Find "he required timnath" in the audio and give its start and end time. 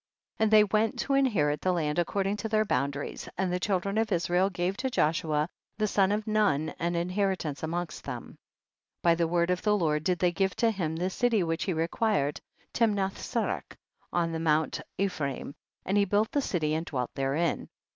11.65-13.19